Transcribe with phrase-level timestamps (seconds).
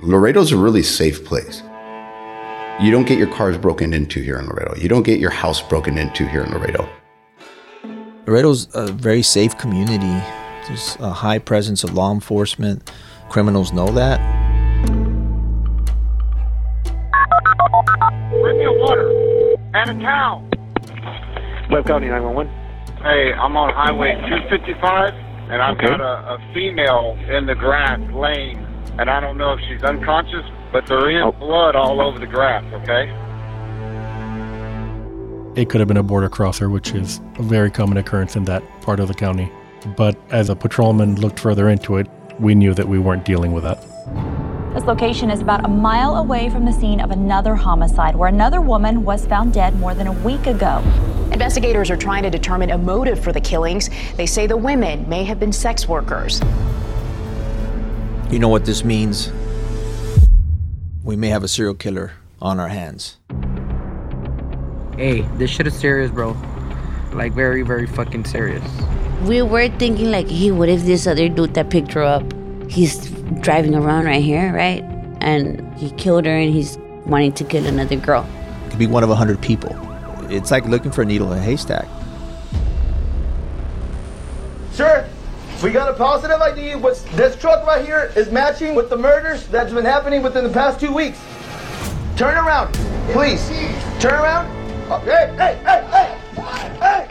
[0.00, 1.62] Laredo's a really safe place.
[2.80, 4.76] You don't get your cars broken into here in Laredo.
[4.76, 6.88] You don't get your house broken into here in Laredo.
[8.26, 10.22] Laredo's a very safe community.
[10.68, 12.90] There's a high presence of law enforcement.
[13.30, 14.20] Criminals know that.
[18.40, 20.44] Bring me a water and a towel.
[21.70, 22.52] Webb County 911.
[23.02, 25.14] Hey, I'm on Highway 255,
[25.50, 25.86] and I've Okay.
[25.88, 28.58] got a, a female in the grass laying,
[28.98, 31.32] and I don't know if she's unconscious, but there is Oh.
[31.32, 33.10] blood all over the grass, okay?
[35.60, 38.62] It could have been a border crosser, which is a very common occurrence in that
[38.80, 39.50] part of the county.
[39.96, 43.64] But as a patrolman looked further into it, we knew that we weren't dealing with
[43.64, 43.82] that.
[44.74, 48.60] This location is about a mile away from the scene of another homicide where another
[48.60, 50.82] woman was found dead more than a week ago.
[51.32, 53.90] Investigators are trying to determine a motive for the killings.
[54.16, 56.40] They say the women may have been sex workers.
[58.30, 59.32] You know what this means?
[61.02, 62.12] We may have a serial killer
[62.42, 63.16] on our hands.
[64.96, 66.36] Hey, this shit is serious, bro.
[67.14, 68.62] Like very, very fucking serious.
[69.24, 72.22] We were thinking like, hey, what if this other dude that picked her up,
[72.68, 74.82] he's driving around right here, right?
[75.22, 76.76] And he killed her and he's
[77.06, 78.28] wanting to kill another girl.
[78.66, 79.74] It could be one of a hundred people.
[80.30, 81.88] It's like looking for a needle in a haystack.
[84.74, 85.06] Sure,
[85.62, 86.76] we got a positive ID.
[86.76, 90.50] What's this truck right here is matching with the murders that's been happening within the
[90.50, 91.20] past two weeks.
[92.16, 92.72] Turn around,
[93.12, 93.44] please.
[94.00, 94.46] Turn around.
[94.90, 96.16] Oh, hey, hey, hey, hey,
[96.78, 97.08] hey!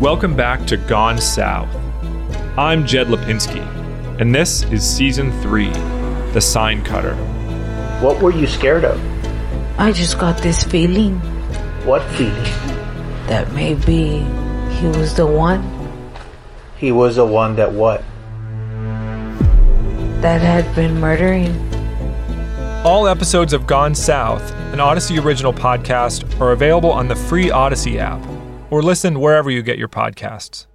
[0.00, 1.68] Welcome back to Gone South.
[2.56, 3.60] I'm Jed Lipinski,
[4.18, 5.70] and this is season three
[6.32, 7.14] The Sign Cutter.
[8.00, 8.98] What were you scared of?
[9.78, 11.20] I just got this feeling
[11.84, 12.44] What feeling?
[13.26, 14.26] that maybe
[14.74, 15.62] he was the one
[16.76, 18.02] He was the one that what?
[20.20, 21.48] that had been murdering.
[22.84, 27.98] All episodes of Gone South, an Odyssey original podcast, are available on the free Odyssey
[27.98, 28.20] app
[28.70, 30.66] or listen wherever you get your podcasts.